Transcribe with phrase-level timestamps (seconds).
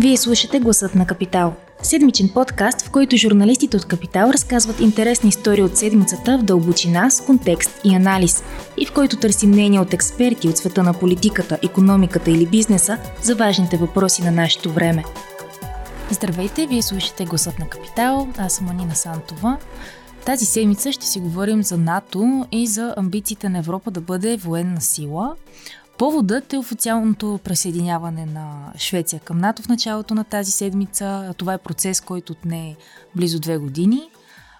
[0.00, 1.54] Вие слушате Гласът на Капитал.
[1.82, 7.20] Седмичен подкаст, в който журналистите от Капитал разказват интересни истории от седмицата в дълбочина, с
[7.20, 8.44] контекст и анализ,
[8.76, 13.34] и в който търсим мнения от експерти от света на политиката, економиката или бизнеса за
[13.34, 15.04] важните въпроси на нашето време.
[16.10, 19.58] Здравейте, вие слушате Гласът на Капитал, аз съм Анина Сантова.
[20.24, 24.80] Тази седмица ще си говорим за НАТО и за амбициите на Европа да бъде военна
[24.80, 25.34] сила.
[25.98, 31.34] Поводът е официалното присъединяване на Швеция към НАТО в началото на тази седмица.
[31.36, 32.76] Това е процес, който отне
[33.16, 34.00] близо две години.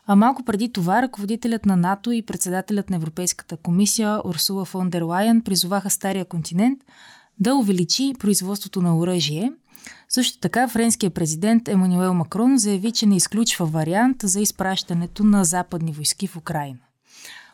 [0.06, 5.02] А малко преди това ръководителят на НАТО и председателят на Европейската комисия Урсула фон дер
[5.02, 6.78] Лайен призоваха Стария континент
[7.40, 9.52] да увеличи производството на оръжие.
[10.08, 15.92] Също така френският президент Емануел Макрон заяви, че не изключва вариант за изпращането на западни
[15.92, 16.78] войски в Украина.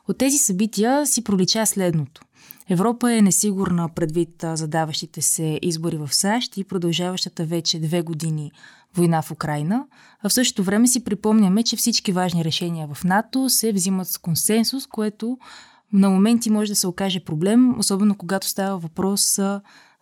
[0.08, 2.22] От тези събития си пролича следното–
[2.68, 8.52] Европа е несигурна предвид задаващите се избори в САЩ и продължаващата вече две години
[8.96, 9.86] война в Украина,
[10.22, 14.18] а в същото време си припомняме, че всички важни решения в НАТО се взимат с
[14.18, 15.38] консенсус, което
[15.92, 19.40] на моменти може да се окаже проблем, особено когато става въпрос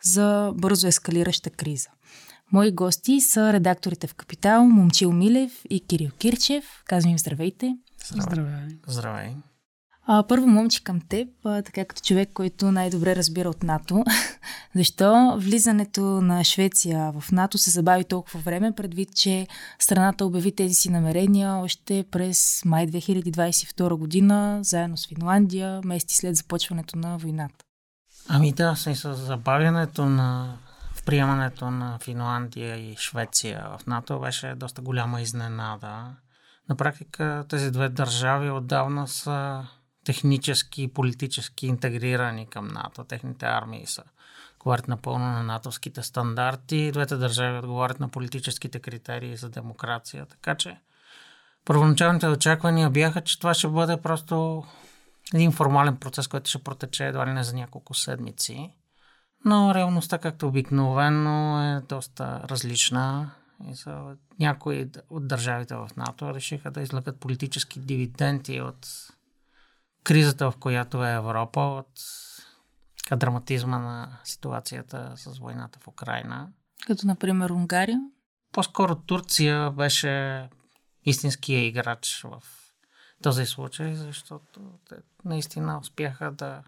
[0.02, 1.88] за бързо ескалираща криза.
[2.52, 6.64] Мои гости са редакторите в Капитал Момчил Милев и Кирил Кирчев.
[6.84, 7.76] Казвам им здравейте.
[8.10, 8.78] Здравей.
[8.86, 9.34] Здравей.
[10.06, 14.05] А, първо, момче, към теб, а, така като човек, който най-добре разбира от НАТО.
[14.75, 19.47] Защо влизането на Швеция в НАТО се забави толкова време, предвид, че
[19.78, 26.37] страната обяви тези си намерения още през май 2022 година, заедно с Финландия, месеци след
[26.37, 27.64] започването на войната?
[28.28, 30.56] Ами да, с забавянето на
[31.06, 36.05] приемането на Финландия и Швеция в НАТО беше доста голяма изненада.
[36.69, 39.66] На практика тези две държави отдавна са
[40.05, 43.05] технически и политически интегрирани към НАТО.
[43.05, 44.03] Техните армии са
[44.56, 46.91] отговарят напълно на натовските стандарти.
[46.92, 50.27] Двете държави отговарят на политическите критерии за демокрация.
[50.27, 50.81] Така че
[51.65, 54.65] първоначалните очаквания бяха, че това ще бъде просто
[55.34, 58.71] един формален процес, който ще протече едва ли не за няколко седмици.
[59.44, 63.31] Но реалността, както обикновено, е доста различна.
[63.71, 68.87] И за някои от държавите в НАТО решиха да излъкат политически дивиденти от
[70.04, 72.00] кризата, в която е Европа, от
[73.02, 76.48] така, драматизма на ситуацията с войната в Украина.
[76.86, 78.00] Като, например, Унгария?
[78.52, 80.48] По-скоро Турция беше
[81.04, 82.42] истинския играч в
[83.22, 86.62] този случай, защото те наистина успяха да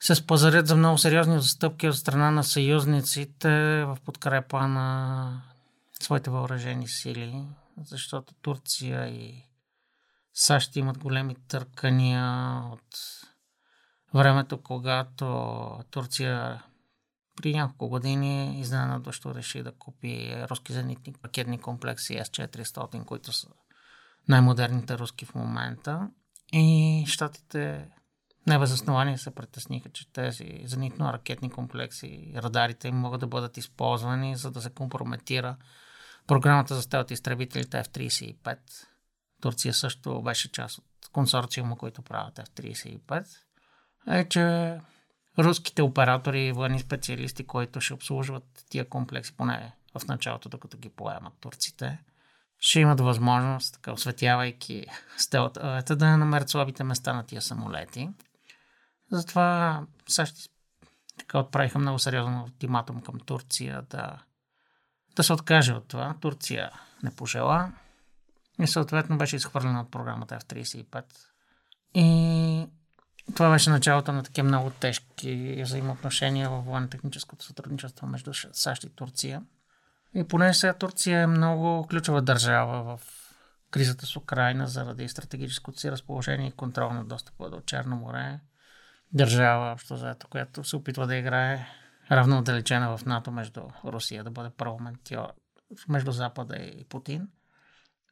[0.00, 5.42] се спазарят за много сериозни застъпки от страна на съюзниците в подкрепа на
[6.02, 7.44] своите въоръжени сили,
[7.84, 9.47] защото Турция и
[10.40, 12.24] САЩ имат големи търкания
[12.72, 12.96] от
[14.14, 16.62] времето, когато Турция
[17.36, 23.48] при няколко години изненадващо реши да купи руски зенитни пакетни комплекси С-400, които са
[24.28, 26.10] най-модерните руски в момента.
[26.52, 27.88] И щатите
[28.46, 34.36] не без основание се притесниха, че тези зенитно-ракетни комплекси радарите им могат да бъдат използвани,
[34.36, 35.56] за да се компрометира
[36.26, 38.58] програмата за стелт изтребителите F-35
[39.40, 43.26] Турция също беше част от консорциума, който правят F-35,
[44.10, 44.76] е, че
[45.38, 50.88] руските оператори и военни специалисти, които ще обслужват тия комплекси, поне в началото, докато ги
[50.88, 51.98] поемат турците,
[52.58, 58.10] ще имат възможност, така осветявайки стелтовете, да намерят слабите места на тия самолети.
[59.10, 60.36] Затова САЩ
[61.18, 64.18] така отправиха много сериозно ултиматум към Турция да,
[65.16, 66.14] да се откаже от това.
[66.20, 66.70] Турция
[67.02, 67.72] не пожела.
[68.60, 71.04] И съответно беше изхвърлена от програмата F-35.
[71.94, 72.66] И
[73.34, 79.42] това беше началото на такива много тежки взаимоотношения в военно-техническото сътрудничество между САЩ и Турция.
[80.14, 83.00] И поне сега Турция е много ключова държава в
[83.70, 88.40] кризата с Украина заради стратегическото си разположение и контрол на достъпа до Черно море.
[89.12, 91.66] Държава, общо заето, която се опитва да играе
[92.10, 95.28] равно отдалечена в НАТО между Русия, да бъде парламентиор
[95.88, 97.28] между Запада и Путин.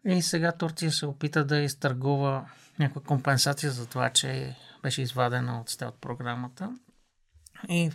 [0.07, 5.69] И сега Турция се опита да изтъргува някаква компенсация за това, че беше извадена от
[5.69, 6.77] стелт програмата.
[7.69, 7.91] И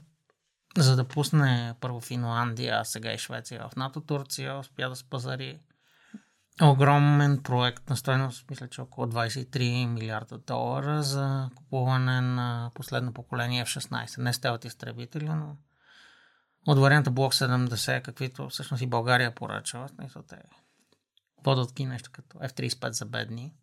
[0.77, 5.59] за да пусне първо Финландия, а сега и Швеция в НАТО, Турция успя да спазари
[6.61, 13.65] огромен проект на стоеност, мисля, че около 23 милиарда долара за купуване на последно поколение
[13.65, 14.17] F-16.
[14.17, 15.55] Не стелт изтребители, но
[16.67, 19.89] от варианта Блок 70, каквито всъщност и България поръчва.
[19.89, 20.23] Смисъл,
[21.43, 23.53] подотки, нещо като F-35 за бедни.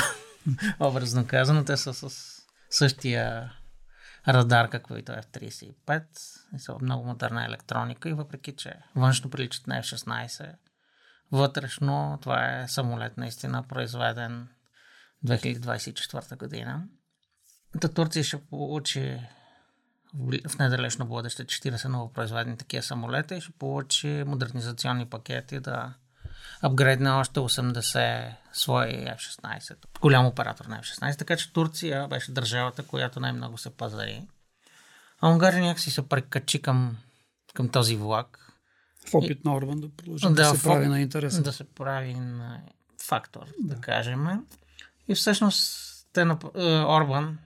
[0.80, 2.36] Образно казано, те са с
[2.70, 3.52] същия
[4.28, 6.04] радар, каквито е F-35.
[6.56, 10.54] И са много модерна електроника и въпреки, че външно приличат на F-16,
[11.32, 14.48] вътрешно това е самолет наистина произведен
[15.26, 16.84] 2024 година.
[17.80, 19.20] Та Турция ще получи
[20.48, 25.94] в недалечно бъдеще 40 новопроизведени такива самолета и ще получи модернизационни пакети да
[26.62, 29.76] апгрейдне още 80 свои F-16.
[30.00, 34.22] Голям оператор на F-16, така че Турция беше държавата, която най-много се пазари.
[35.20, 36.96] А Унгария някакси се прекачи към,
[37.54, 38.52] към този влак.
[39.10, 41.42] В опит на Орбан да продължи да, да се прави на интерес.
[41.42, 42.60] Да се прави на
[43.02, 44.26] фактор, да, да кажем.
[45.08, 47.38] И всъщност те на е, Орбан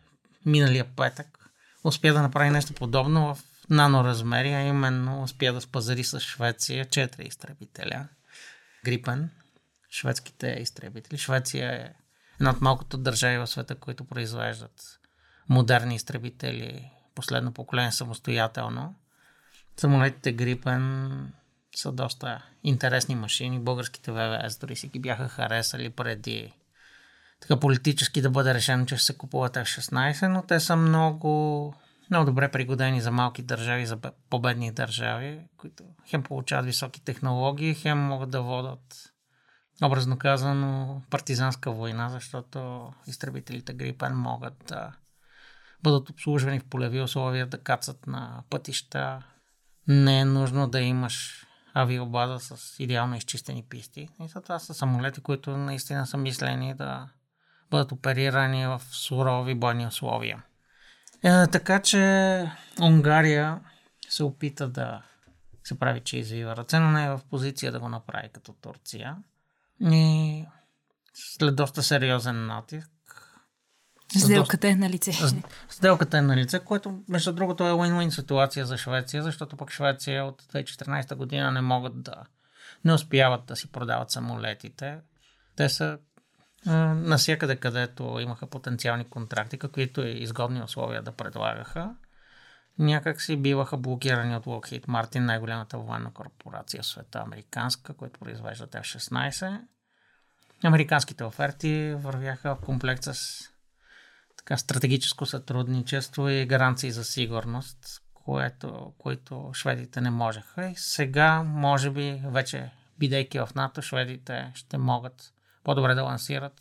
[0.46, 1.42] миналия петък
[1.84, 3.38] успя да направи нещо подобно в
[3.70, 8.08] наноразмери, а именно успя да спазари с Швеция 4 изтребителя.
[8.84, 9.30] Грипен,
[9.90, 11.18] шведските изтребители.
[11.18, 11.92] Швеция е
[12.34, 14.98] една от малкото държави в света, които произвеждат
[15.48, 18.94] модерни изтребители, последно поколение самостоятелно.
[19.76, 21.32] Самолетите Грипен
[21.76, 23.60] са доста интересни машини.
[23.60, 26.52] Българските ВВС дори си ги бяха харесали преди
[27.40, 31.74] така политически да бъде решено, че ще се купуват F-16, но те са много,
[32.12, 33.98] много добре пригодени за малки държави, за
[34.30, 39.12] победни държави, които хем получават високи технологии, хем могат да водат
[39.82, 44.92] образно казано партизанска война, защото изтребителите Грипен могат да
[45.82, 49.22] бъдат обслужвани в полеви условия, да кацат на пътища.
[49.88, 54.08] Не е нужно да имаш авиобаза с идеално изчистени писти.
[54.20, 57.08] И това са самолети, които наистина са мислени да
[57.70, 60.42] бъдат оперирани в сурови бойни условия.
[61.22, 63.60] Е, така че Унгария
[64.08, 65.02] се опита да
[65.64, 69.16] се прави, че извива ръце, но не е в позиция да го направи като Турция.
[69.80, 70.44] И
[71.14, 72.88] след доста сериозен натиск.
[74.18, 75.12] Сделката е на лице.
[75.68, 80.24] Сделката е на лице, което, между другото, е win-win ситуация за Швеция, защото пък Швеция
[80.24, 82.14] от 2014 година не могат да
[82.84, 84.98] не успяват да си продават самолетите.
[85.56, 85.98] Те са
[86.66, 91.94] Насякъде, където имаха потенциални контракти, каквито и изгодни условия да предлагаха,
[92.78, 98.66] някак си биваха блокирани от Lockheed Martin, най-голямата военна корпорация в света, американска, която произвежда
[98.66, 99.60] F-16.
[100.64, 103.40] Американските оферти вървяха в комплект с
[104.36, 110.66] така, стратегическо сътрудничество и гаранции за сигурност, което, които шведите не можеха.
[110.66, 115.32] И сега, може би, вече бидейки в НАТО, шведите ще могат
[115.64, 116.52] по-добре да лансират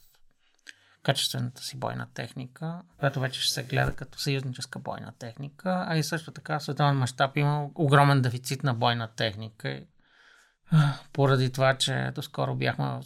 [1.04, 6.04] качествената си бойна техника, която вече ще се гледа като съюзническа бойна техника, а и
[6.04, 9.82] също така в световен мащаб има огромен дефицит на бойна техника.
[11.14, 13.04] Поради това, че доскоро бяхме в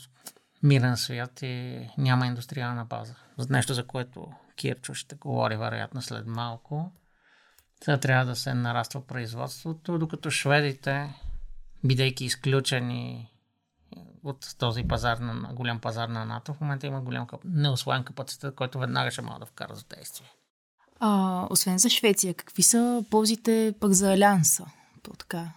[0.64, 3.16] мирен свят и няма индустриална база.
[3.38, 6.92] За нещо, за което Кирчо ще говори вероятно след малко.
[7.84, 11.14] Сега трябва да се нараства производството, докато шведите,
[11.84, 13.32] бидейки изключени
[14.26, 18.80] от този пазар на, голям пазар на НАТО, в момента има голям неосвоен капацитет, който
[18.80, 20.28] веднага ще може да вкара за действие.
[21.00, 24.66] А, освен за Швеция, какви са ползите пък за Алианса?
[25.04, 25.52] То така.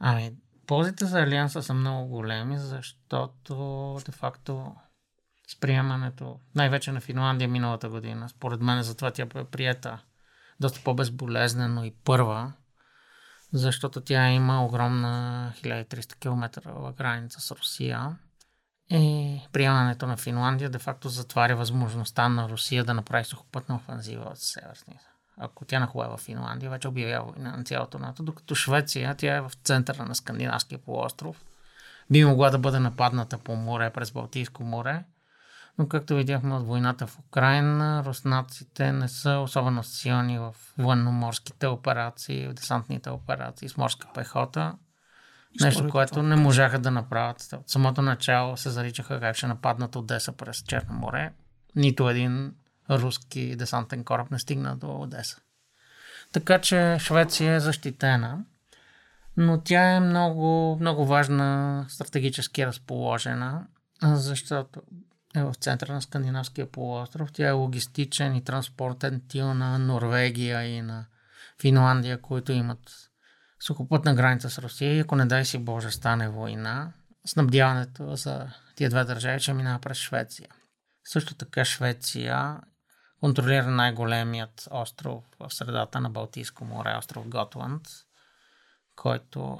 [0.00, 0.32] Ами,
[0.66, 4.74] ползите за Алианса са много големи, защото де-факто
[5.48, 10.02] с приемането, най-вече на Финландия миналата година, според мен затова тя е приета
[10.60, 12.52] доста по-безболезнено и първа,
[13.54, 16.60] защото тя има огромна 1300 км
[16.96, 18.16] граница с Русия.
[18.90, 25.00] И приемането на Финландия де-факто затваря възможността на Русия да направи сухопътна офанзива от Северния.
[25.38, 29.52] Ако тя нахуева Финландия, вече обявява война на цялото НАТО, докато Швеция, тя е в
[29.64, 31.44] центъра на Скандинавския полуостров,
[32.10, 35.04] би могла да бъде нападната по море през Балтийско море
[35.78, 42.48] но както видяхме от войната в Украина, руснаците не са особено силни в военноморските операции,
[42.48, 44.74] в десантните операции с морска пехота.
[45.60, 47.52] Нещо, което не можаха да направят.
[47.52, 51.32] От самото начало се заричаха как ще нападнат Одеса през Черно море.
[51.76, 52.54] Нито един
[52.90, 55.40] руски десантен кораб не стигна до Одеса.
[56.32, 58.38] Така че Швеция е защитена,
[59.36, 63.66] но тя е много, много важна, стратегически разположена,
[64.02, 64.82] защото
[65.36, 67.32] е в центъра на Скандинавския полуостров.
[67.32, 71.06] Тя е логистичен и транспортен тил на Норвегия и на
[71.60, 73.10] Финландия, които имат
[73.60, 76.92] сухопътна граница с Русия и ако не дай си Боже стане война,
[77.26, 80.48] снабдяването за тия две държави ще минава през Швеция.
[81.04, 82.60] Също така Швеция
[83.20, 87.82] контролира най-големият остров в средата на Балтийско море, остров Готланд,
[88.96, 89.58] който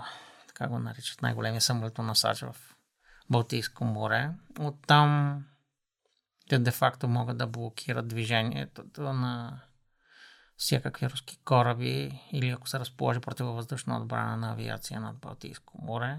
[0.49, 2.57] така го наричат най-големия самолетоносач в
[3.31, 4.31] Балтийско море.
[4.59, 5.45] Оттам
[6.48, 9.60] те де-факто могат да блокират движението на
[10.56, 16.18] всякакви руски кораби или ако се разположи противовъздушна отбрана на авиация над Балтийско море.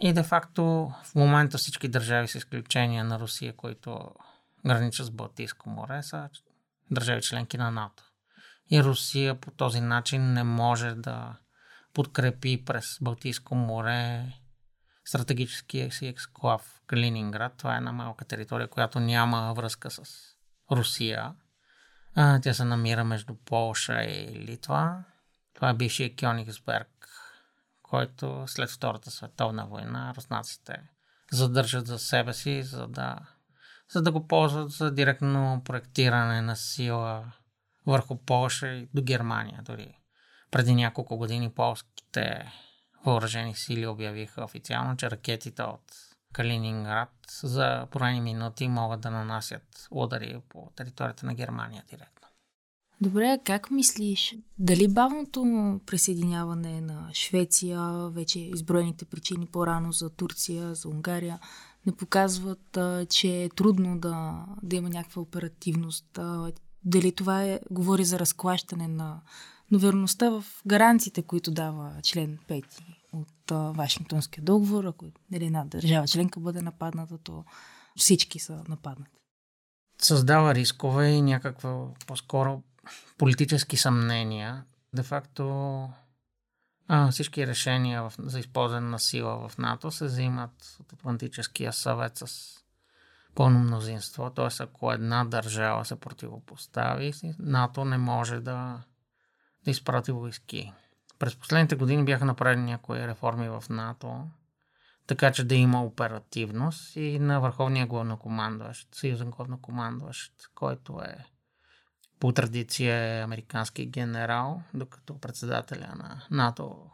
[0.00, 4.14] И де-факто в момента всички държави, с изключение на Русия, които
[4.66, 6.28] граничат с Балтийско море, са
[6.90, 8.04] държави членки на НАТО.
[8.70, 11.36] И Русия по този начин не може да
[11.94, 14.32] подкрепи през Балтийско море
[15.04, 17.52] стратегическия си ексклав Калининград.
[17.58, 20.02] Това е една малка територия, която няма връзка с
[20.70, 21.34] Русия.
[22.14, 25.04] А, тя се намира между Полша и Литва.
[25.54, 27.08] Това е бившия Кьонигсберг,
[27.82, 30.82] който след Втората световна война руснаците
[31.32, 33.18] задържат за себе си, за да,
[33.90, 37.32] за да го ползват за директно проектиране на сила
[37.86, 39.98] върху Полша и до Германия дори.
[40.50, 42.52] Преди няколко години полските
[43.04, 45.92] въоръжени сили обявиха официално, че ракетите от
[46.32, 47.10] Калининград
[47.42, 52.28] за броени минути могат да нанасят удари по територията на Германия директно.
[53.00, 54.36] Добре, как мислиш?
[54.58, 55.42] Дали бавното
[55.86, 61.38] присъединяване на Швеция, вече изброените причини по-рано за Турция, за Унгария,
[61.86, 62.78] не показват,
[63.10, 66.18] че е трудно да, да има някаква оперативност?
[66.84, 69.20] Дали това е, говори за разклащане на
[69.72, 72.64] но верността в гаранциите, които дава член 5
[73.12, 77.44] от Вашингтонския договор, ако нали, една държава членка бъде нападната, то
[77.96, 79.18] всички са нападнати.
[79.98, 82.62] Създава рискове и някаква по-скоро
[83.18, 84.64] политически съмнения.
[84.94, 85.88] Де факто
[86.88, 92.16] а, всички решения в, за използване на сила в НАТО се взимат от Атлантическия съвет
[92.16, 92.56] с
[93.34, 94.30] пълно мнозинство.
[94.30, 94.62] Т.е.
[94.62, 98.82] ако една държава се противопостави, НАТО не може да
[99.64, 100.72] да изпрати войски.
[101.22, 104.24] През последните години бяха направени някои реформи в НАТО,
[105.06, 111.24] така че да има оперативност и на върховния главнокомандващ, съюзен главнокомандващ, който е
[112.20, 116.90] по традиция е американски генерал, докато председателя на НАТО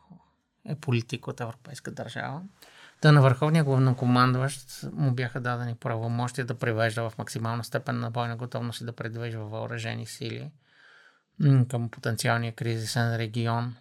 [0.65, 2.43] е политик от европейска държава.
[3.01, 8.37] Та на върховния главнокомандващ му бяха дадени правомощия да привежда в максимална степен на бойна
[8.37, 10.51] готовност и да предвижда въоръжени сили–
[11.69, 13.77] към потенциалния кризисен регион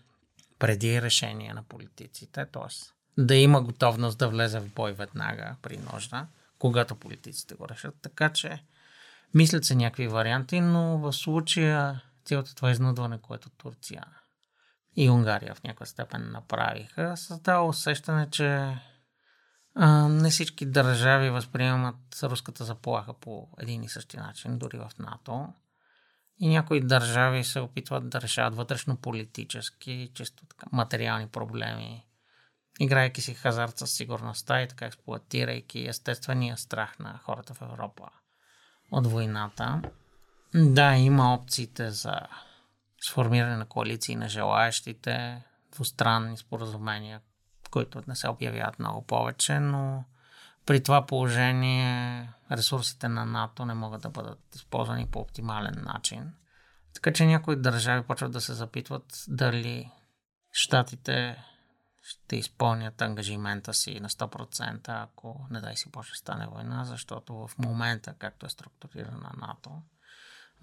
[0.60, 2.74] преди решение на политиците, т.е.
[3.22, 6.28] да има готовност да влезе в бой веднага при нужда,
[6.60, 7.96] когато политиците го решат.
[8.02, 8.64] Така че
[9.34, 14.04] мислят се някакви варианти, но в случая цялото това изнудване, което Турция
[14.96, 18.78] и Унгария в някаква степен направиха, създава усещане, че
[19.76, 25.48] а, не всички държави възприемат руската заплаха по един и същи начин, дори в НАТО.
[26.40, 32.06] И някои държави се опитват да решават вътрешно-политически, чисто така, материални проблеми,
[32.80, 38.04] играйки си хазарт със сигурността и така експлуатирайки естествения страх на хората в Европа
[38.92, 39.82] от войната.
[40.56, 42.20] Да, има опциите за
[43.02, 47.22] сформиране на коалиции на желаящите, двустранни споразумения,
[47.72, 50.04] които не се обявяват много повече, но
[50.68, 56.34] при това положение ресурсите на НАТО не могат да бъдат използвани по оптимален начин.
[56.94, 59.92] Така че някои държави почват да се запитват дали
[60.52, 61.44] щатите
[62.04, 67.58] ще изпълнят ангажимента си на 100%, ако не дай си Боже стане война, защото в
[67.58, 69.82] момента, както е структурирана НАТО,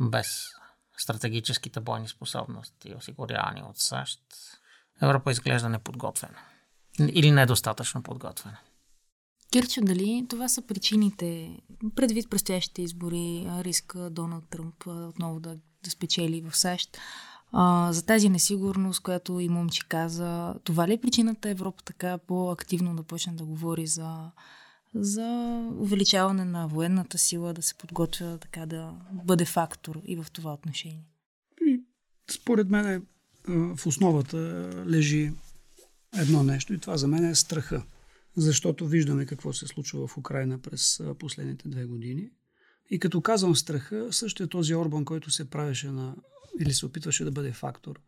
[0.00, 0.44] без
[0.96, 4.20] стратегическите бойни способности, осигурявани от САЩ,
[5.02, 6.38] Европа изглежда неподготвена.
[6.98, 8.58] Или недостатъчно подготвена.
[9.54, 11.58] Кирчо, дали това са причините,
[11.96, 16.98] предвид предстоящите избори, риска Доналд Тръмп отново да, да спечели в САЩ,
[17.52, 22.96] а, за тази несигурност, която и момче каза, това ли е причината Европа така по-активно
[22.96, 24.30] да почне да говори за,
[24.94, 30.52] за увеличаване на военната сила, да се подготвя така да бъде фактор и в това
[30.52, 31.04] отношение?
[31.66, 31.80] И,
[32.30, 33.06] според мен
[33.48, 34.36] в основата
[34.86, 35.32] лежи
[36.16, 37.82] едно нещо и това за мен е страха
[38.36, 42.30] защото виждаме какво се случва в Украина през последните две години.
[42.90, 46.16] И като казвам страха, също е този Орбан, който се правеше на,
[46.60, 48.00] или се опитваше да бъде фактор,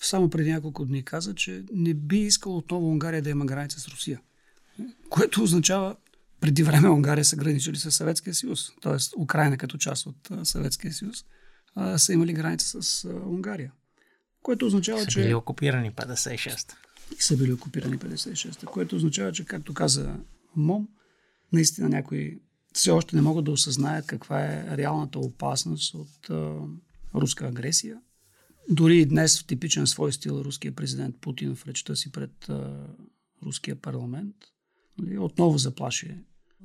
[0.00, 3.88] само преди няколко дни каза, че не би искал отново Унгария да има граница с
[3.88, 4.20] Русия.
[5.10, 5.96] Което означава,
[6.40, 9.20] преди време Унгария са граничили с Съветския съюз, т.е.
[9.20, 11.24] Украина като част от Съветския съюз,
[11.96, 13.72] са имали граница с Унгария.
[14.42, 15.22] Което означава, са че...
[15.22, 16.72] били окупирани 56
[17.18, 20.16] и са били окупирани 56-та, което означава, че, както каза
[20.56, 20.88] Мом,
[21.52, 22.40] наистина някои
[22.72, 26.54] все още не могат да осъзнаят каква е реалната опасност от а,
[27.14, 28.00] руска агресия.
[28.70, 32.86] Дори и днес в типичен свой стил руския президент Путин в речта си пред а,
[33.46, 34.36] руския парламент
[34.98, 36.16] нали, отново заплаши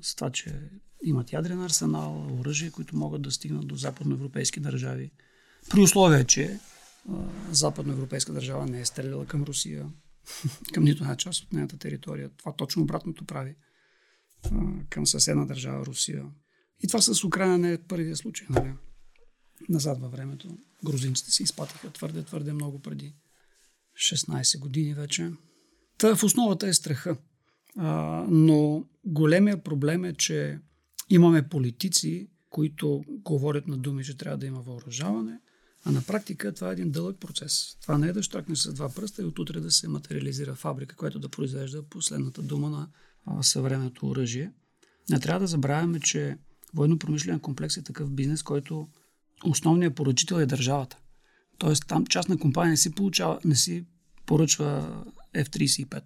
[0.02, 0.70] с това, че
[1.04, 5.12] имат ядрен арсенал, оръжие, които могат да стигнат до западноевропейски държави.
[5.70, 6.60] При условие, че
[7.10, 7.14] а,
[7.52, 9.90] западноевропейска държава не е стреляла към Русия,
[10.74, 12.30] към нито една част от нейната територия.
[12.30, 13.56] Това точно обратното прави
[14.90, 16.26] към съседна държава Русия.
[16.84, 18.48] И това с Украина не е първият случай.
[18.50, 18.74] Нали?
[19.70, 23.16] Назад във времето грузинците се изпатиха твърде, твърде много преди
[23.98, 25.32] 16 години вече.
[25.98, 27.18] Та в основата е страха.
[27.78, 30.60] А, но големия проблем е, че
[31.10, 35.40] имаме политици, които говорят на думи, че трябва да има въоръжаване,
[35.86, 37.78] а на практика това е един дълъг процес.
[37.82, 41.20] Това не е да штракнеш с два пръста и отутре да се материализира фабрика, която
[41.20, 42.88] да произвежда последната дума на
[43.44, 44.52] съвременното оръжие.
[45.10, 46.38] Не трябва да забравяме, че
[46.76, 48.88] военно-промишлен комплекс е такъв бизнес, който
[49.46, 50.98] основният поръчител е държавата.
[51.58, 53.86] Тоест там частна компания не си, получава, не си
[54.26, 55.04] поръчва
[55.36, 56.04] F-35.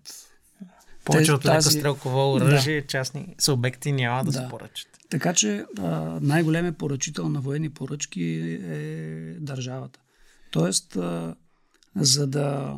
[1.06, 1.80] Повече от тази...
[1.80, 2.88] стрелково оръжие, да.
[2.88, 4.38] частни субекти няма да, да.
[4.38, 4.88] се поръчат.
[5.10, 5.66] Така че
[6.22, 8.24] най-големият поръчител на военни поръчки
[8.64, 10.00] е държавата.
[10.52, 11.36] Тоест, а,
[11.96, 12.78] за да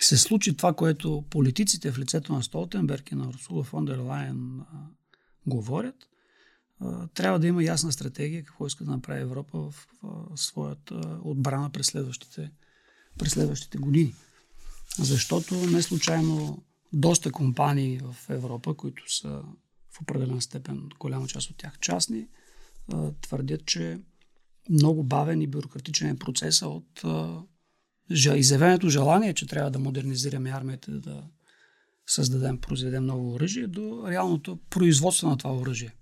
[0.00, 4.60] се случи това, което политиците в лицето на Столтенберг и на Урсула фон дер Лайен
[4.60, 4.64] а,
[5.46, 5.94] говорят,
[6.80, 9.86] а, трябва да има ясна стратегия какво иска да направи Европа в, в,
[10.36, 12.50] в своята отбрана през следващите,
[13.18, 14.14] през следващите години.
[14.98, 16.62] Защото не случайно
[16.94, 19.42] доста компании в Европа, които са
[19.90, 22.28] в определен степен, голяма част от тях частни,
[23.20, 24.00] твърдят, че
[24.70, 27.04] много бавен и бюрократичен е процеса от
[28.10, 31.24] изявеното желание, че трябва да модернизираме армията, да
[32.06, 35.94] създадем, произведем ново оръжие, до реалното производство на това оръжие.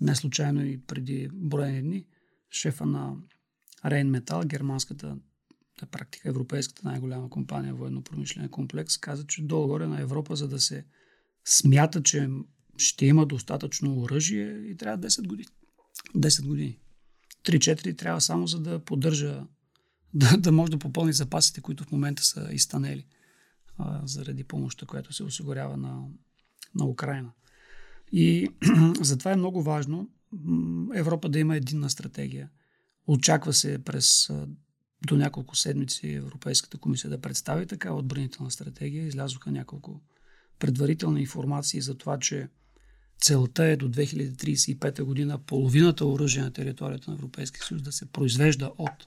[0.00, 2.06] Не случайно и преди броени дни
[2.50, 3.16] шефа на
[3.84, 5.16] Рейнметал, германската
[5.82, 10.84] на практика европейската най-голяма компания военно-промишлен комплекс, каза, че долу-горе на Европа, за да се
[11.44, 12.28] смята, че
[12.76, 15.48] ще има достатъчно оръжие и трябва 10 години.
[16.16, 16.78] 10 години.
[17.44, 19.46] 3-4 трябва само за да поддържа,
[20.14, 23.06] да, да може да попълни запасите, които в момента са изтанели
[23.78, 26.02] а, заради помощта, която се осигурява на,
[26.74, 27.32] на Украина.
[28.12, 28.48] И
[29.00, 30.10] затова е много важно
[30.94, 32.50] Европа да има единна стратегия.
[33.06, 34.30] Очаква се през
[35.06, 39.06] до няколко седмици Европейската комисия да представи така отбранителна стратегия.
[39.06, 40.00] Излязоха няколко
[40.58, 42.48] предварителни информации за това, че
[43.20, 48.72] целта е до 2035 година половината оръжие на територията на Европейския съюз да се произвежда
[48.78, 49.06] от,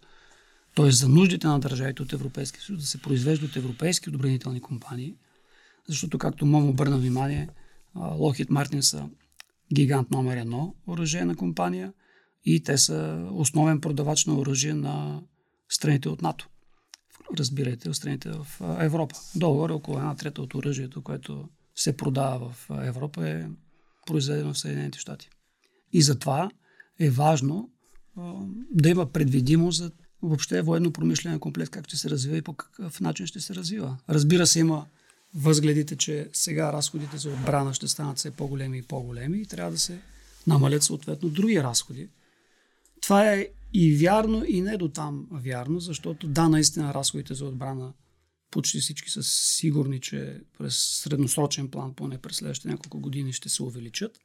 [0.76, 0.92] т.е.
[0.92, 5.16] за нуждите на държавите от Европейския съюз да се произвежда от европейски отбранителни компании,
[5.88, 7.50] защото, както мом обърна внимание,
[7.96, 9.10] Лохит Мартин са
[9.74, 11.94] гигант номер едно оръжейна компания
[12.46, 15.22] и те са основен продавач на оръжие на
[15.72, 16.50] страните от НАТО.
[17.38, 18.48] Разбирайте, от страните в
[18.80, 19.16] Европа.
[19.36, 23.46] Долу около една трета от оръжието, което се продава в Европа е
[24.08, 25.30] произведено в Съединените щати.
[25.94, 26.52] И затова
[27.00, 27.70] е важно
[28.72, 33.28] да има предвидимост за въобще военно-промишлен комплекс, как ще се развива и по какъв начин
[33.28, 33.98] ще се развива.
[34.10, 34.86] Разбира се, има
[35.36, 39.80] възгледите, че сега разходите за отбрана ще станат все по-големи и по-големи и трябва да
[39.80, 40.00] се
[40.48, 42.10] намалят съответно други разходи.
[43.02, 47.94] Това е и вярно, и не до там вярно, защото да, наистина разходите за отбрана
[48.52, 53.64] почти всички са сигурни, че през средносрочен план, поне през следващите няколко години ще се
[53.64, 54.20] увеличат.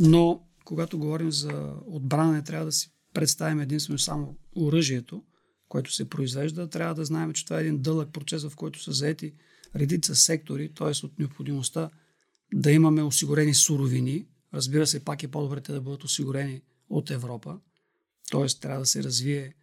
[0.00, 5.22] Но когато говорим за отбрана, трябва да си представим единствено само оръжието,
[5.68, 6.70] което се произвежда.
[6.70, 9.34] Трябва да знаем, че това е един дълъг процес, в който са заети
[9.76, 11.06] редица сектори, т.е.
[11.06, 11.90] от необходимостта
[12.54, 14.26] да имаме осигурени суровини.
[14.54, 17.58] Разбира се, пак е по-добре те да бъдат осигурени от Европа,
[18.32, 18.46] т.е.
[18.60, 19.54] трябва да се развие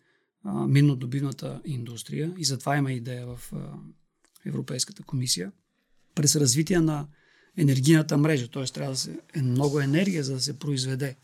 [0.46, 3.54] миннодобивната индустрия и затова има идея в
[4.46, 5.52] Европейската комисия.
[6.16, 7.08] През развитие на
[7.58, 8.66] енергийната мрежа, т.е.
[8.66, 11.16] трябва да се е много енергия, за да се произведе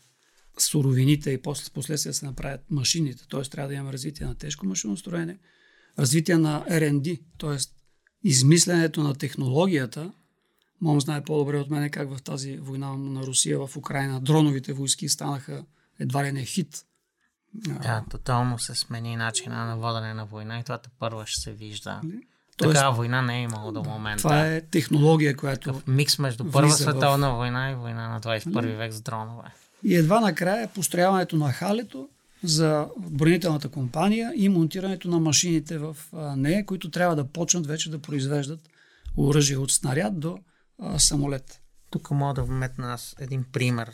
[0.58, 3.42] суровините и после, последствие да се направят машините, т.е.
[3.42, 5.38] трябва да имаме развитие на тежко машиностроене,
[5.98, 7.56] развитие на R&D, т.е.
[8.24, 10.12] измисленето на технологията.
[10.80, 15.08] Мом знае по-добре от мене как в тази война на Русия в Украина дроновите войски
[15.08, 15.64] станаха
[15.98, 16.86] едва ли не хит
[17.82, 22.00] да, тотално се смени начина на водене на война и това първа ще се вижда.
[22.56, 24.22] Тоест, Такава война не е имало до момента.
[24.22, 25.72] Това е технология, която.
[25.72, 27.36] Такъв микс между Първа световна в...
[27.36, 28.72] война и война на 21 нали?
[28.72, 29.48] век с дронове.
[29.84, 32.08] И едва накрая построяването на халето
[32.44, 35.96] за отбранителната компания и монтирането на машините в
[36.36, 38.60] нея, които трябва да почнат вече да произвеждат
[39.16, 40.38] оръжие от снаряд до
[40.82, 41.60] а, самолет.
[41.90, 43.92] Тук мога да вметна аз един пример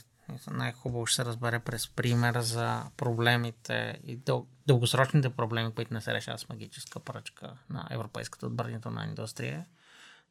[0.51, 6.15] най-хубаво ще се разбере през пример за проблемите и дъл- дългосрочните проблеми, които не се
[6.15, 9.67] решават с магическа пръчка на европейската отбранителна индустрия.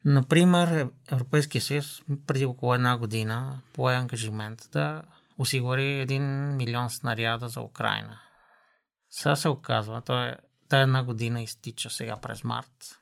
[0.04, 5.02] Например, Европейския съюз преди около една година пое ангажимент да
[5.38, 6.18] осигури 1
[6.54, 8.20] милион снаряда за Украина.
[9.10, 10.36] Сега се оказва, той е,
[10.68, 12.98] та една година изтича сега през март.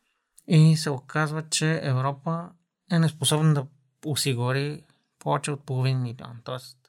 [0.46, 2.50] И се оказва, че Европа
[2.92, 3.66] е неспособна да
[4.06, 4.82] осигури
[5.18, 6.40] повече от половин милион.
[6.44, 6.79] Тоест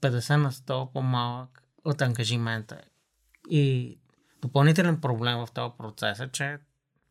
[0.00, 2.80] 50 на 100 по-малък от ангажимента.
[3.50, 3.98] И
[4.42, 6.58] допълнителен проблем в този процес е, че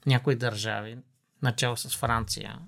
[0.05, 0.97] някои държави,
[1.41, 2.59] начало с Франция,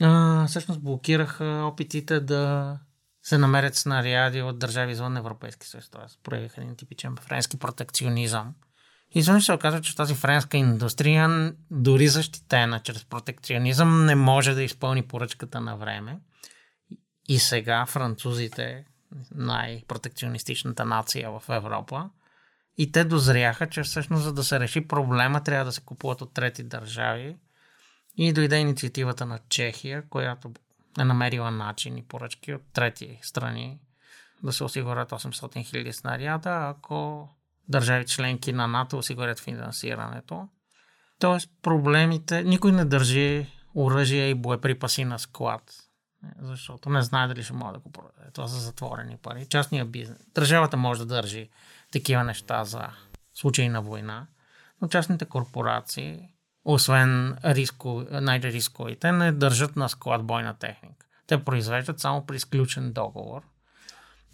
[0.00, 2.78] а, всъщност блокираха опитите да
[3.22, 5.90] се намерят снаряди от държави извън Европейски съюз.
[5.90, 6.22] Т.е.
[6.22, 8.54] проявиха един типичен френски протекционизъм.
[9.14, 14.62] И извън се оказва, че тази френска индустрия, дори защитена чрез протекционизъм, не може да
[14.62, 16.20] изпълни поръчката на време.
[17.28, 18.84] И сега французите,
[19.34, 22.10] най-протекционистичната нация в Европа,
[22.78, 26.34] и те дозряха, че всъщност за да се реши проблема трябва да се купуват от
[26.34, 27.36] трети държави.
[28.16, 30.52] И дойде инициативата на Чехия, която
[31.00, 33.78] е намерила начин и поръчки от трети страни
[34.42, 37.28] да се осигурят 800 000 снаряда, ако
[37.68, 40.48] държави членки на НАТО осигурят финансирането.
[41.18, 45.62] Тоест проблемите, никой не държи оръжие и боеприпаси на склад,
[46.38, 48.30] защото не знае дали ще може да го продаде.
[48.32, 49.46] Това са затворени пари.
[49.46, 50.18] Частния бизнес.
[50.34, 51.48] Държавата може да държи
[51.92, 52.88] такива неща за
[53.34, 54.26] случаи на война,
[54.82, 56.28] но частните корпорации
[56.64, 61.06] освен риско, най-рисковите, не държат на склад бойна техника.
[61.26, 63.42] Те произвеждат само при изключен договор.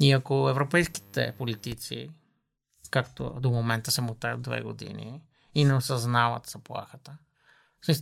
[0.00, 2.10] И ако европейските политици,
[2.90, 5.22] както до момента се мутаят две години,
[5.54, 7.16] и не осъзнават заплахата,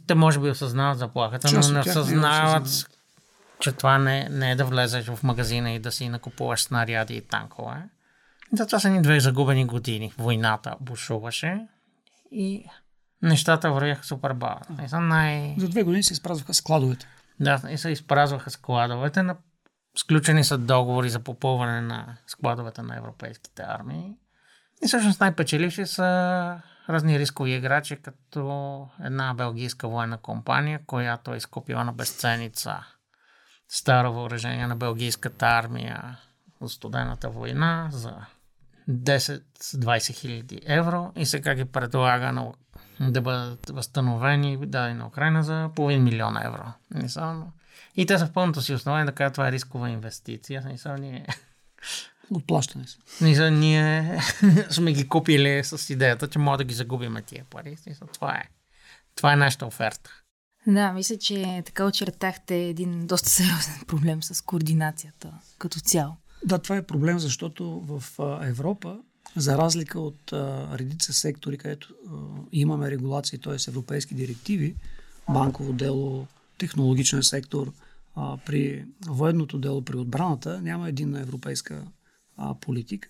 [0.07, 2.69] те може би осъзнават заплахата, но не осъзнават,
[3.61, 7.21] че това не, не е да влезеш в магазина и да си накупуваш снаряди и
[7.21, 7.89] танкове.
[8.67, 10.13] това са ни две загубени години.
[10.19, 11.67] Войната бушуваше
[12.31, 12.65] и
[13.23, 14.77] нещата вървяха супер бавно.
[15.01, 15.55] най...
[15.59, 17.07] За две години се изпразваха складовете.
[17.41, 19.23] Да, и се изпразваха складовете.
[19.23, 19.37] На...
[19.97, 24.17] Сключени са договори за попълване на складовете на европейските армии.
[24.85, 31.85] И всъщност най-печеливши са разни рискови играчи, като една белгийска военна компания, която е изкупила
[31.85, 32.85] на безценица
[33.71, 36.19] старо въоръжение на белгийската армия
[36.61, 38.15] от студената война за
[38.91, 42.53] 10-20 хиляди евро и сега ги предлага на
[43.01, 46.73] да бъдат възстановени и дадени на Украина за половин милион евро.
[46.95, 47.53] Не само.
[47.97, 50.63] И те са в пълното си основание да кажат това е рискова инвестиция.
[50.63, 51.27] Не са ние...
[52.31, 52.99] Отплащане са.
[53.21, 54.21] Не са ние
[54.71, 57.77] сме ги купили с идеята, че може да ги загубим тия пари.
[58.15, 58.43] Това е.
[59.17, 60.11] Това е нашата оферта.
[60.71, 66.17] Да, мисля, че така очертахте един доста сериозен проблем с координацията като цяло.
[66.45, 68.05] Да, това е проблем, защото в
[68.43, 68.99] Европа
[69.37, 72.13] за разлика от а, редица сектори, където а,
[72.53, 73.57] имаме регулации, т.е.
[73.69, 74.77] европейски директиви,
[75.31, 76.27] банково дело,
[76.59, 77.73] технологичен сектор,
[78.15, 81.85] а, при военното дело, при отбраната, няма единна европейска
[82.37, 83.09] а, политика.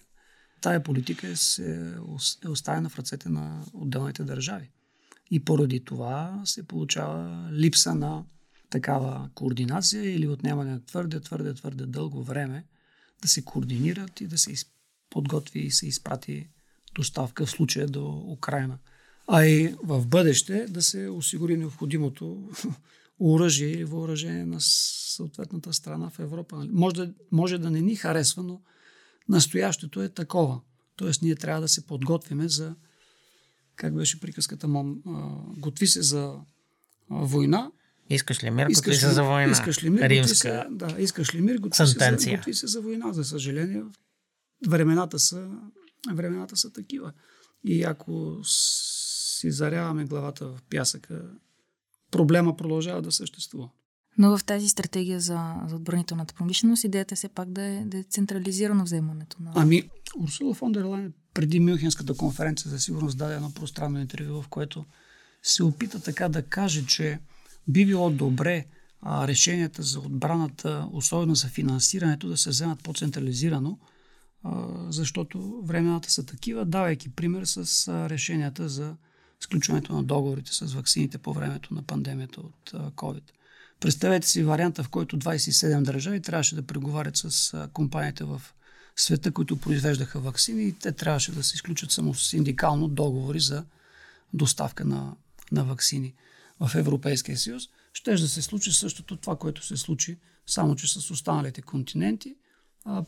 [0.60, 1.94] Тая политика е, се,
[2.44, 4.70] е оставена в ръцете на отделните държави.
[5.30, 8.24] И поради това се получава липса на
[8.70, 12.64] такава координация или отнемане на твърде, твърде, твърде дълго време
[13.22, 14.54] да се координират и да се
[15.10, 16.48] подготви и се изпрати
[16.94, 18.78] доставка в случая до Украина.
[19.26, 22.50] А и в бъдеще да се осигури необходимото
[23.20, 26.56] оръжие или въоръжение на съответната страна в Европа.
[26.56, 26.70] Нали?
[26.72, 28.60] Може да, може да не ни харесва, но
[29.28, 30.60] настоящето е такова.
[30.96, 32.74] Тоест ние трябва да се подготвиме за,
[33.80, 35.02] как беше приказката мом,
[35.58, 36.34] готви се за
[37.10, 37.70] война.
[38.10, 39.52] Искаш ли мир, готви се за война.
[39.52, 42.80] Искаш ли мир, Римска се, да, искаш ли мир, готви се, за, готви се за
[42.80, 43.12] война.
[43.12, 43.82] За съжаление,
[44.68, 45.50] времената са,
[46.12, 47.12] времената са такива.
[47.64, 51.22] И ако си заряваме главата в пясъка,
[52.10, 53.68] проблема продължава да съществува.
[54.20, 57.98] Но в тази стратегия за, за отбранителната промишленост идеята е все пак да е, да
[57.98, 59.52] е централизирано вземането на...
[59.54, 59.83] Ами,
[60.18, 64.85] Урсула фон дер Лайн преди Мюнхенската конференция за сигурност даде едно пространно интервю, в което
[65.42, 67.18] се опита така да каже, че
[67.68, 68.66] би било добре
[69.02, 73.78] а, решенията за отбраната, особено за финансирането, да се вземат по-централизирано,
[74.88, 78.96] защото времената са такива, давайки пример с решенията за
[79.40, 83.22] сключването на договорите с ваксините по времето на пандемията от COVID.
[83.80, 88.42] Представете си варианта, в който 27 държави трябваше да преговарят с компаниите в
[88.96, 93.64] света, които произвеждаха вакцини и те трябваше да се изключат само синдикално договори за
[94.32, 95.16] доставка на,
[95.52, 96.14] на вакцини
[96.60, 97.62] в Европейския съюз.
[97.92, 102.36] Ще да се случи същото това, което се случи, само че с останалите континенти–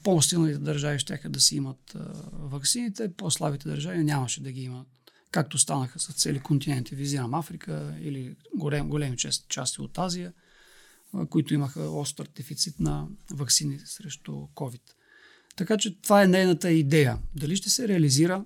[0.05, 1.97] по-силните държави ще да си имат
[2.33, 4.87] вакцините, по-слабите държави нямаше да ги имат.
[5.31, 9.17] Както станаха с цели континенти, визирам Африка или голем, големи
[9.49, 10.33] части от Азия,
[11.31, 14.81] които имаха остър дефицит на вакцини срещу COVID.
[15.57, 17.19] Така че това е нейната идея.
[17.37, 18.45] Дали ще се реализира,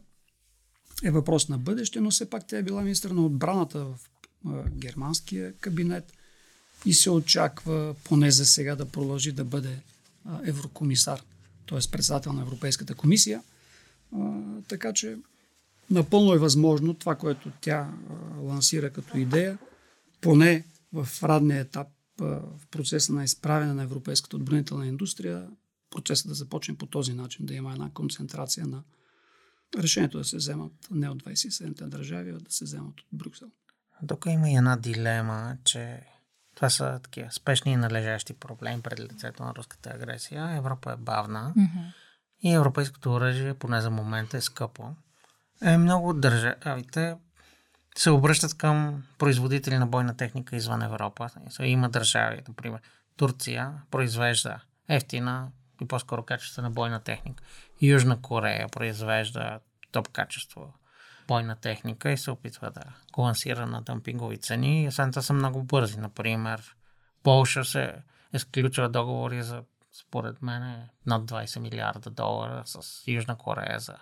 [1.05, 3.99] е въпрос на бъдеще, но все пак тя е била министър на отбраната в
[4.71, 6.13] германския кабинет
[6.87, 9.79] и се очаква поне за сега да продължи да бъде
[10.45, 11.23] еврокомисар,
[11.69, 11.91] т.е.
[11.91, 13.43] председател на Европейската комисия.
[14.69, 15.17] Така че
[15.91, 17.91] напълно е възможно това, което тя
[18.39, 19.59] лансира като идея,
[20.21, 21.89] поне в радния етап
[22.21, 25.49] в процеса на изправяне на европейската отбранителна индустрия,
[25.91, 28.83] процесът да започне по този начин, да има една концентрация на
[29.79, 33.49] решението да се вземат не от 27-те държави, а да се вземат от Брюксел.
[34.09, 36.01] Тук има и една дилема, че
[36.55, 40.57] това са такива спешни и належащи проблеми пред лицето на руската агресия.
[40.57, 41.93] Европа е бавна mm-hmm.
[42.43, 44.95] и европейското оръжие, поне за момента, е скъпо.
[45.63, 47.17] Е, много от държавите
[47.99, 51.29] се обръщат към производители на бойна техника извън Европа.
[51.61, 52.81] Има държави, например,
[53.17, 55.49] Турция произвежда ефтина
[55.83, 57.45] и по-скоро качествена бойна техника.
[57.83, 59.61] Южна Корея произвежда
[59.93, 60.75] топ качество
[61.29, 62.83] бойна техника и се опитва да
[63.13, 64.85] го лансира на дъмпингови цени.
[64.85, 66.01] И освен това са много бързи.
[66.01, 66.77] Например,
[67.23, 67.95] Полша се
[68.33, 73.95] изключва договори за, според мен, над 20 милиарда долара с Южна Корея за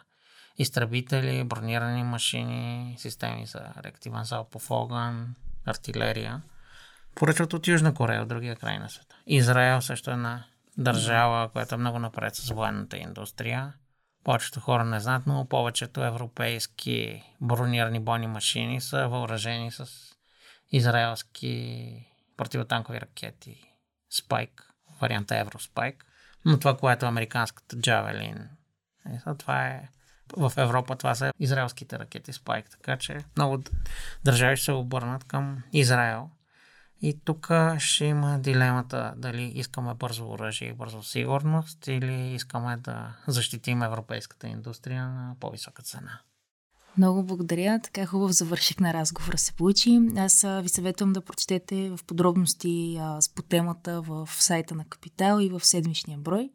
[0.57, 5.35] изтребители, бронирани машини, системи за реактивен залпов огън,
[5.67, 6.43] артилерия.
[7.15, 9.17] Поръчват от Южна Корея, от другия край на света.
[9.27, 10.45] Израел също е една
[10.79, 13.73] държава, която е много напред с военната индустрия.
[14.25, 19.87] Повечето хора не знаят, но повечето европейски бронирани бойни машини са въоръжени с
[20.73, 23.65] израелски противотанкови ракети
[24.11, 26.07] Спайк, варианта Евроспайк.
[26.45, 28.49] Но това, което е американската Джавелин,
[29.39, 29.89] това е
[30.37, 33.63] в Европа това са израелските ракети Спайк, така че много
[34.25, 36.31] държави ще се обърнат към Израел.
[37.03, 43.17] И тук ще има дилемата дали искаме бързо оръжие и бързо сигурност или искаме да
[43.27, 46.21] защитим европейската индустрия на по-висока цена.
[46.99, 47.81] Много благодаря.
[47.83, 50.01] Така хубав завърших на разговора се получи.
[50.17, 55.49] Аз ви съветвам да прочетете в подробности а, по темата в сайта на Капитал и
[55.49, 56.51] в седмичния брой.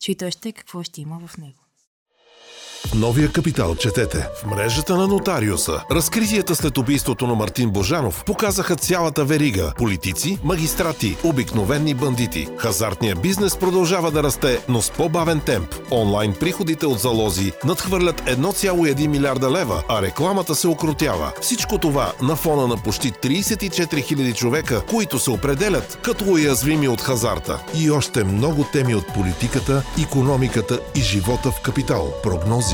[0.00, 1.63] Чуйте още какво ще има в него.
[2.94, 4.28] Новия капитал четете.
[4.42, 5.80] В мрежата на нотариуса.
[5.90, 9.72] Разкритията след убийството на Мартин Божанов показаха цялата верига.
[9.76, 12.48] Политици, магистрати, обикновени бандити.
[12.58, 15.74] Хазартният бизнес продължава да расте, но с по-бавен темп.
[15.90, 21.32] Онлайн приходите от залози надхвърлят 1,1 милиарда лева, а рекламата се окрутява.
[21.40, 27.00] Всичко това на фона на почти 34 000 човека, които се определят като уязвими от
[27.00, 27.58] хазарта.
[27.74, 32.14] И още много теми от политиката, економиката и живота в капитал.
[32.22, 32.73] Прогнози